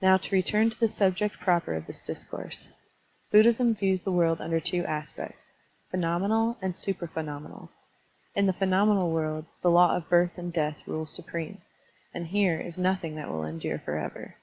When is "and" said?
6.62-6.74, 10.38-10.50, 12.14-12.28